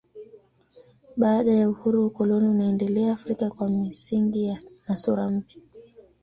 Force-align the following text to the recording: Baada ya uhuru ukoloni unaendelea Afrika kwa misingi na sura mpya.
Baada 1.17 1.51
ya 1.51 1.69
uhuru 1.69 2.05
ukoloni 2.05 2.47
unaendelea 2.47 3.13
Afrika 3.13 3.49
kwa 3.49 3.69
misingi 3.69 4.57
na 4.87 4.95
sura 4.95 5.29
mpya. 5.29 5.61